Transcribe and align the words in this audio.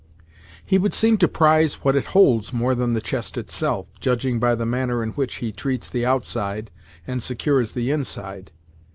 "He 0.65 0.79
would 0.79 0.95
seem 0.95 1.17
to 1.19 1.27
prize 1.27 1.75
what 1.83 1.95
it 1.95 2.05
holds 2.17 2.51
more 2.51 2.73
than 2.73 2.95
the 2.95 3.01
chest, 3.01 3.37
itself, 3.37 3.85
judging 3.99 4.39
by 4.39 4.55
the 4.55 4.65
manner 4.65 5.03
in 5.03 5.11
which 5.11 5.35
he 5.35 5.51
treats 5.51 5.87
the 5.87 6.07
outside, 6.07 6.71
and 7.05 7.21
secures 7.21 7.73
the 7.73 7.91
inside. 7.91 8.49